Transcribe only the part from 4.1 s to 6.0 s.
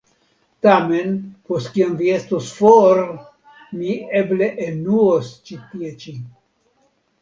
eble enuos tie